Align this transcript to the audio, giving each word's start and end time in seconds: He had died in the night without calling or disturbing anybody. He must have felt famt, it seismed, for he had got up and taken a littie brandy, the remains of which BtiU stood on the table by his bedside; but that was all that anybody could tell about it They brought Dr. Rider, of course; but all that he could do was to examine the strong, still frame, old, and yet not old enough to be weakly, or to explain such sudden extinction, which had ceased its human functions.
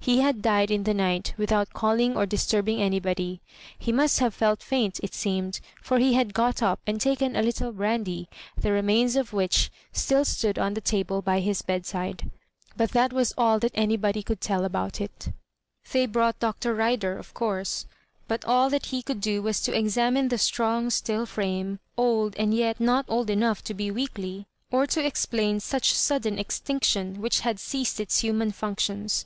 He 0.00 0.18
had 0.22 0.42
died 0.42 0.72
in 0.72 0.82
the 0.82 0.92
night 0.92 1.34
without 1.36 1.72
calling 1.72 2.16
or 2.16 2.26
disturbing 2.26 2.82
anybody. 2.82 3.40
He 3.78 3.92
must 3.92 4.18
have 4.18 4.34
felt 4.34 4.60
famt, 4.60 4.98
it 5.04 5.14
seismed, 5.14 5.60
for 5.80 6.00
he 6.00 6.14
had 6.14 6.34
got 6.34 6.60
up 6.64 6.80
and 6.84 7.00
taken 7.00 7.36
a 7.36 7.42
littie 7.44 7.72
brandy, 7.72 8.28
the 8.60 8.72
remains 8.72 9.14
of 9.14 9.32
which 9.32 9.70
BtiU 9.94 10.26
stood 10.26 10.58
on 10.58 10.74
the 10.74 10.80
table 10.80 11.22
by 11.22 11.38
his 11.38 11.62
bedside; 11.62 12.28
but 12.76 12.90
that 12.90 13.12
was 13.12 13.32
all 13.38 13.60
that 13.60 13.70
anybody 13.76 14.20
could 14.20 14.40
tell 14.40 14.64
about 14.64 15.00
it 15.00 15.28
They 15.92 16.06
brought 16.06 16.40
Dr. 16.40 16.74
Rider, 16.74 17.16
of 17.16 17.32
course; 17.32 17.86
but 18.26 18.44
all 18.44 18.68
that 18.70 18.86
he 18.86 19.00
could 19.00 19.20
do 19.20 19.42
was 19.42 19.60
to 19.60 19.78
examine 19.78 20.26
the 20.26 20.38
strong, 20.38 20.90
still 20.90 21.24
frame, 21.24 21.78
old, 21.96 22.34
and 22.36 22.52
yet 22.52 22.80
not 22.80 23.04
old 23.06 23.30
enough 23.30 23.62
to 23.62 23.74
be 23.74 23.92
weakly, 23.92 24.48
or 24.72 24.88
to 24.88 25.06
explain 25.06 25.60
such 25.60 25.94
sudden 25.94 26.36
extinction, 26.36 27.20
which 27.20 27.38
had 27.42 27.60
ceased 27.60 28.00
its 28.00 28.18
human 28.22 28.50
functions. 28.50 29.24